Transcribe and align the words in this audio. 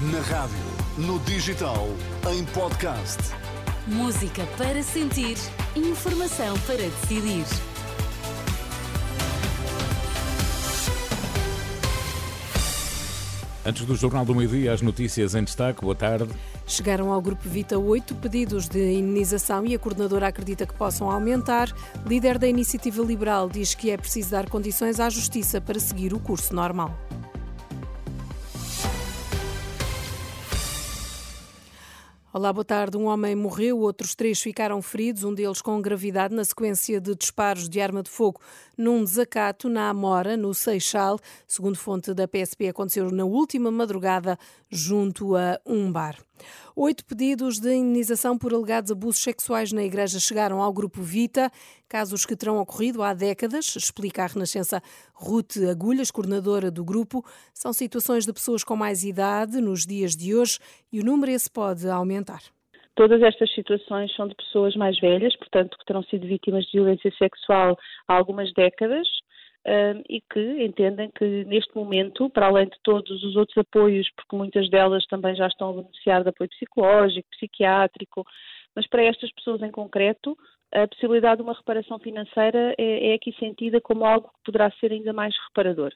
Na 0.00 0.20
rádio, 0.20 0.56
no 0.96 1.18
digital, 1.18 1.88
em 2.32 2.44
podcast. 2.44 3.18
Música 3.84 4.46
para 4.56 4.80
sentir, 4.80 5.36
informação 5.74 6.56
para 6.60 6.76
decidir. 6.76 7.44
Antes 13.66 13.84
do 13.84 13.96
Jornal 13.96 14.24
do 14.24 14.36
Meio-Dia, 14.36 14.72
as 14.72 14.82
notícias 14.82 15.34
em 15.34 15.42
destaque. 15.42 15.80
Boa 15.80 15.96
tarde. 15.96 16.28
Chegaram 16.64 17.12
ao 17.12 17.20
Grupo 17.20 17.48
Vita 17.48 17.76
oito 17.76 18.14
pedidos 18.14 18.68
de 18.68 18.92
indenização 18.92 19.66
e 19.66 19.74
a 19.74 19.80
coordenadora 19.80 20.28
acredita 20.28 20.64
que 20.64 20.74
possam 20.74 21.10
aumentar. 21.10 21.74
Líder 22.06 22.38
da 22.38 22.46
Iniciativa 22.46 23.02
Liberal 23.02 23.48
diz 23.48 23.74
que 23.74 23.90
é 23.90 23.96
preciso 23.96 24.30
dar 24.30 24.48
condições 24.48 25.00
à 25.00 25.10
Justiça 25.10 25.60
para 25.60 25.80
seguir 25.80 26.14
o 26.14 26.20
curso 26.20 26.54
normal. 26.54 26.96
Olá, 32.30 32.52
boa 32.52 32.64
tarde. 32.64 32.94
Um 32.98 33.06
homem 33.06 33.34
morreu, 33.34 33.78
outros 33.78 34.14
três 34.14 34.38
ficaram 34.38 34.82
feridos, 34.82 35.24
um 35.24 35.32
deles 35.32 35.62
com 35.62 35.80
gravidade, 35.80 36.34
na 36.34 36.44
sequência 36.44 37.00
de 37.00 37.14
disparos 37.14 37.70
de 37.70 37.80
arma 37.80 38.02
de 38.02 38.10
fogo 38.10 38.38
num 38.76 39.02
desacato 39.02 39.66
na 39.66 39.88
Amora, 39.88 40.36
no 40.36 40.52
Seixal. 40.52 41.18
Segundo 41.46 41.78
fonte 41.78 42.12
da 42.12 42.28
PSP, 42.28 42.68
aconteceu 42.68 43.10
na 43.10 43.24
última 43.24 43.70
madrugada 43.70 44.38
junto 44.70 45.36
a 45.36 45.58
um 45.64 45.90
bar. 45.90 46.27
Oito 46.76 47.04
pedidos 47.04 47.58
de 47.58 47.74
indenização 47.74 48.38
por 48.38 48.52
alegados 48.52 48.90
abusos 48.90 49.22
sexuais 49.22 49.72
na 49.72 49.82
Igreja 49.82 50.20
chegaram 50.20 50.60
ao 50.60 50.72
Grupo 50.72 51.02
Vita, 51.02 51.50
casos 51.88 52.24
que 52.24 52.36
terão 52.36 52.58
ocorrido 52.58 53.02
há 53.02 53.14
décadas, 53.14 53.74
explica 53.76 54.24
a 54.24 54.26
Renascença 54.26 54.82
Ruth 55.14 55.56
Agulhas, 55.70 56.10
coordenadora 56.10 56.70
do 56.70 56.84
grupo. 56.84 57.24
São 57.52 57.72
situações 57.72 58.24
de 58.24 58.32
pessoas 58.32 58.62
com 58.62 58.76
mais 58.76 59.04
idade 59.04 59.60
nos 59.60 59.86
dias 59.86 60.16
de 60.16 60.34
hoje 60.34 60.58
e 60.92 61.00
o 61.00 61.04
número 61.04 61.32
esse 61.32 61.50
pode 61.50 61.88
aumentar. 61.88 62.40
Todas 62.94 63.22
estas 63.22 63.54
situações 63.54 64.12
são 64.16 64.26
de 64.26 64.34
pessoas 64.34 64.74
mais 64.74 64.98
velhas, 64.98 65.36
portanto, 65.36 65.78
que 65.78 65.84
terão 65.86 66.02
sido 66.02 66.26
vítimas 66.26 66.64
de 66.64 66.72
violência 66.72 67.12
sexual 67.16 67.78
há 68.08 68.14
algumas 68.14 68.52
décadas 68.54 69.06
um, 69.68 70.02
e 70.08 70.22
que 70.22 70.64
entendem 70.64 71.10
que 71.10 71.44
neste 71.44 71.74
momento, 71.76 72.30
para 72.30 72.46
além 72.46 72.66
de 72.66 72.76
todos 72.82 73.22
os 73.22 73.36
outros 73.36 73.58
apoios, 73.58 74.08
porque 74.16 74.34
muitas 74.34 74.68
delas 74.70 75.06
também 75.06 75.34
já 75.36 75.46
estão 75.46 75.70
a 75.70 75.72
beneficiar 75.74 76.22
de 76.22 76.30
apoio 76.30 76.48
psicológico, 76.48 77.28
psiquiátrico, 77.30 78.24
mas 78.74 78.86
para 78.86 79.04
estas 79.04 79.30
pessoas 79.32 79.60
em 79.62 79.70
concreto, 79.70 80.36
a 80.72 80.86
possibilidade 80.86 81.36
de 81.36 81.42
uma 81.42 81.54
reparação 81.54 81.98
financeira 81.98 82.74
é, 82.76 83.10
é, 83.10 83.14
aqui 83.14 83.34
sentida 83.38 83.80
como 83.80 84.04
algo 84.04 84.28
que 84.28 84.44
poderá 84.44 84.70
ser 84.78 84.92
ainda 84.92 85.12
mais 85.12 85.34
reparador. 85.48 85.92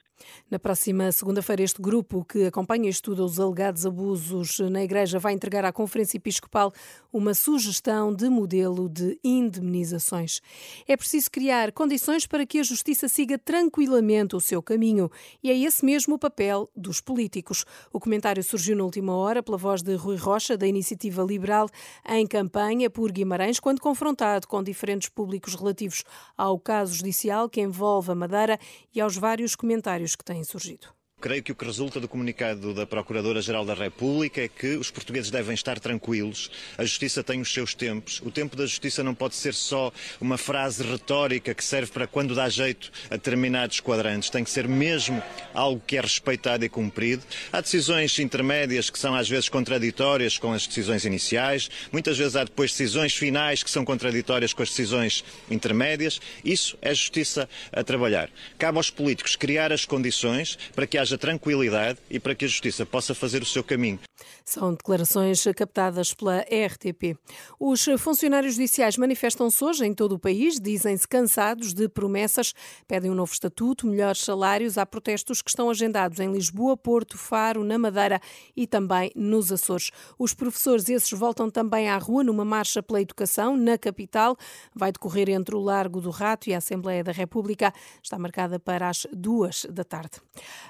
Na 0.49 0.57
próxima 0.57 1.11
segunda-feira, 1.11 1.61
este 1.61 1.81
grupo 1.81 2.25
que 2.25 2.45
acompanha 2.45 2.87
e 2.87 2.89
estuda 2.89 3.23
os 3.23 3.39
alegados 3.39 3.85
abusos 3.85 4.59
na 4.59 4.83
Igreja 4.83 5.19
vai 5.19 5.33
entregar 5.33 5.63
à 5.63 5.71
Conferência 5.71 6.17
Episcopal 6.17 6.71
uma 7.11 7.33
sugestão 7.33 8.13
de 8.13 8.29
modelo 8.29 8.89
de 8.89 9.19
indemnizações. 9.23 10.41
É 10.87 10.97
preciso 10.97 11.29
criar 11.29 11.71
condições 11.71 12.25
para 12.25 12.45
que 12.45 12.59
a 12.59 12.63
Justiça 12.63 13.07
siga 13.07 13.37
tranquilamente 13.37 14.35
o 14.35 14.39
seu 14.39 14.61
caminho 14.63 15.09
e 15.43 15.51
é 15.51 15.57
esse 15.57 15.85
mesmo 15.85 16.15
o 16.15 16.19
papel 16.19 16.69
dos 16.75 16.99
políticos. 16.99 17.65
O 17.91 17.99
comentário 17.99 18.43
surgiu 18.43 18.75
na 18.75 18.83
última 18.83 19.15
hora 19.15 19.43
pela 19.43 19.57
voz 19.57 19.83
de 19.83 19.95
Rui 19.95 20.15
Rocha, 20.15 20.57
da 20.57 20.65
Iniciativa 20.65 21.21
Liberal, 21.21 21.67
em 22.07 22.25
campanha 22.25 22.89
por 22.89 23.11
Guimarães, 23.11 23.59
quando 23.59 23.79
confrontado 23.79 24.47
com 24.47 24.62
diferentes 24.63 25.09
públicos 25.09 25.55
relativos 25.55 26.03
ao 26.37 26.59
caso 26.59 26.95
judicial 26.95 27.49
que 27.49 27.61
envolve 27.61 28.11
a 28.11 28.15
Madeira 28.15 28.59
e 28.93 29.01
aos 29.01 29.17
vários 29.17 29.55
comentários 29.55 30.15
que 30.15 30.23
têm 30.23 30.43
surgido. 30.43 31.02
Creio 31.23 31.41
que 31.41 31.53
o 31.53 31.55
que 31.55 31.63
resulta 31.63 32.01
do 32.01 32.07
comunicado 32.09 32.73
da 32.73 32.85
Procuradora-Geral 32.85 33.63
da 33.63 33.73
República 33.73 34.41
é 34.41 34.49
que 34.49 34.75
os 34.75 34.91
portugueses 34.91 35.31
devem 35.31 35.53
estar 35.53 35.79
tranquilos, 35.79 36.51
a 36.77 36.83
justiça 36.83 37.23
tem 37.23 37.39
os 37.39 37.53
seus 37.53 37.73
tempos, 37.73 38.21
o 38.25 38.29
tempo 38.29 38.57
da 38.57 38.65
justiça 38.65 39.01
não 39.01 39.15
pode 39.15 39.35
ser 39.35 39.53
só 39.53 39.89
uma 40.19 40.37
frase 40.37 40.83
retórica 40.83 41.53
que 41.53 41.63
serve 41.63 41.93
para 41.93 42.07
quando 42.07 42.35
dá 42.35 42.49
jeito 42.49 42.91
a 43.09 43.15
determinados 43.15 43.79
quadrantes, 43.79 44.29
tem 44.29 44.43
que 44.43 44.49
ser 44.49 44.67
mesmo 44.67 45.23
algo 45.53 45.81
que 45.87 45.95
é 45.95 46.01
respeitado 46.01 46.65
e 46.65 46.67
cumprido. 46.67 47.23
Há 47.53 47.61
decisões 47.61 48.19
intermédias 48.19 48.89
que 48.89 48.99
são 48.99 49.15
às 49.15 49.29
vezes 49.29 49.47
contraditórias 49.47 50.37
com 50.37 50.51
as 50.51 50.67
decisões 50.67 51.05
iniciais, 51.05 51.71
muitas 51.89 52.17
vezes 52.17 52.35
há 52.35 52.43
depois 52.43 52.71
decisões 52.71 53.15
finais 53.15 53.63
que 53.63 53.71
são 53.71 53.85
contraditórias 53.85 54.51
com 54.51 54.61
as 54.61 54.67
decisões 54.67 55.23
intermédias. 55.49 56.19
Isso 56.43 56.77
é 56.81 56.93
justiça 56.93 57.47
a 57.71 57.81
trabalhar. 57.81 58.29
Cabe 58.57 58.77
aos 58.77 58.89
políticos 58.89 59.37
criar 59.37 59.71
as 59.71 59.85
condições 59.85 60.59
para 60.75 60.85
que 60.85 60.97
haja 60.97 61.12
haja 61.13 61.17
tranquilidade 61.17 61.99
e 62.09 62.19
para 62.19 62.35
que 62.35 62.45
a 62.45 62.47
Justiça 62.47 62.85
possa 62.85 63.13
fazer 63.13 63.41
o 63.41 63.45
seu 63.45 63.63
caminho. 63.63 63.99
São 64.45 64.73
declarações 64.73 65.43
captadas 65.55 66.13
pela 66.13 66.39
RTP. 66.39 67.17
Os 67.59 67.85
funcionários 67.97 68.55
judiciais 68.55 68.97
manifestam-se 68.97 69.63
hoje 69.63 69.85
em 69.85 69.93
todo 69.93 70.13
o 70.13 70.19
país, 70.19 70.59
dizem-se 70.59 71.07
cansados 71.07 71.73
de 71.73 71.87
promessas, 71.89 72.53
pedem 72.87 73.11
um 73.11 73.15
novo 73.15 73.31
estatuto, 73.31 73.87
melhores 73.87 74.21
salários. 74.21 74.77
Há 74.77 74.85
protestos 74.85 75.41
que 75.41 75.49
estão 75.49 75.69
agendados 75.69 76.19
em 76.19 76.31
Lisboa, 76.31 76.75
Porto, 76.75 77.17
Faro, 77.17 77.63
na 77.63 77.77
Madeira 77.77 78.19
e 78.55 78.67
também 78.67 79.11
nos 79.15 79.51
Açores. 79.51 79.91
Os 80.17 80.33
professores 80.33 80.89
esses 80.89 81.11
voltam 81.11 81.49
também 81.49 81.89
à 81.89 81.97
rua 81.97 82.23
numa 82.23 82.45
marcha 82.45 82.81
pela 82.81 83.01
educação 83.01 83.55
na 83.55 83.77
capital. 83.77 84.35
Vai 84.73 84.91
decorrer 84.91 85.29
entre 85.29 85.55
o 85.55 85.59
Largo 85.59 86.01
do 86.01 86.09
Rato 86.09 86.49
e 86.49 86.53
a 86.53 86.57
Assembleia 86.57 87.03
da 87.03 87.11
República. 87.11 87.73
Está 88.01 88.17
marcada 88.17 88.59
para 88.59 88.89
as 88.89 89.07
duas 89.11 89.65
da 89.69 89.83
tarde. 89.83 90.21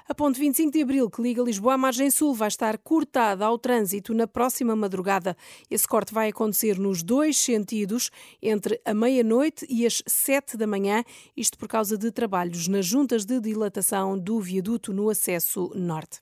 A 0.08 0.14
ponte 0.14 0.38
25 0.38 0.72
de 0.72 0.82
Abril, 0.82 1.10
que 1.10 1.22
liga 1.22 1.42
Lisboa 1.42 1.74
à 1.74 1.78
margem 1.78 2.10
sul, 2.10 2.34
vai 2.34 2.48
estar 2.48 2.78
cortada 2.78 3.44
ao 3.54 3.58
trânsito 3.58 4.12
na 4.12 4.26
próxima 4.26 4.74
madrugada. 4.74 5.36
Esse 5.70 5.86
corte 5.86 6.12
vai 6.12 6.28
acontecer 6.28 6.78
nos 6.78 7.02
dois 7.02 7.38
sentidos, 7.38 8.10
entre 8.42 8.80
a 8.84 8.92
meia-noite 8.92 9.64
e 9.68 9.86
as 9.86 10.02
sete 10.06 10.56
da 10.56 10.66
manhã, 10.66 11.04
isto 11.36 11.56
por 11.56 11.68
causa 11.68 11.96
de 11.96 12.10
trabalhos 12.10 12.68
nas 12.68 12.84
juntas 12.84 13.24
de 13.24 13.40
dilatação 13.40 14.18
do 14.18 14.40
viaduto 14.40 14.92
no 14.92 15.08
acesso 15.08 15.70
norte. 15.74 16.20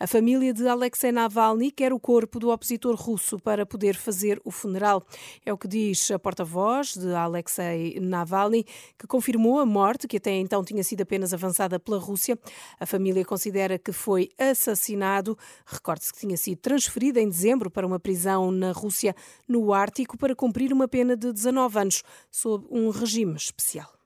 A 0.00 0.06
família 0.06 0.54
de 0.54 0.68
Alexei 0.68 1.10
Navalny 1.10 1.72
quer 1.72 1.92
o 1.92 1.98
corpo 1.98 2.38
do 2.38 2.50
opositor 2.50 2.94
russo 2.94 3.36
para 3.38 3.66
poder 3.66 3.96
fazer 3.96 4.40
o 4.44 4.50
funeral. 4.50 5.04
É 5.44 5.52
o 5.52 5.58
que 5.58 5.66
diz 5.66 6.10
a 6.12 6.18
porta-voz 6.18 6.94
de 6.96 7.12
Alexei 7.12 7.98
Navalny, 8.00 8.64
que 8.96 9.08
confirmou 9.08 9.58
a 9.58 9.66
morte, 9.66 10.06
que 10.06 10.18
até 10.18 10.30
então 10.30 10.64
tinha 10.64 10.84
sido 10.84 11.00
apenas 11.02 11.34
avançada 11.34 11.80
pela 11.80 11.98
Rússia. 11.98 12.38
A 12.78 12.86
família 12.86 13.24
considera 13.24 13.76
que 13.76 13.90
foi 13.90 14.30
assassinado. 14.38 15.36
Recorde-se 15.66 16.12
que 16.12 16.20
tinha 16.20 16.36
sido 16.36 16.58
transferido 16.58 17.18
em 17.18 17.28
dezembro 17.28 17.68
para 17.68 17.86
uma 17.86 17.98
prisão 17.98 18.52
na 18.52 18.70
Rússia, 18.70 19.16
no 19.48 19.72
Ártico, 19.72 20.16
para 20.16 20.36
cumprir 20.36 20.72
uma 20.72 20.86
pena 20.86 21.16
de 21.16 21.32
19 21.32 21.76
anos, 21.76 22.02
sob 22.30 22.66
um 22.70 22.90
regime 22.90 23.34
especial. 23.34 23.97